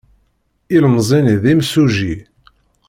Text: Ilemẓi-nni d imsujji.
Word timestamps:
Ilemẓi-nni 0.75 1.35
d 1.41 1.43
imsujji. 1.53 2.15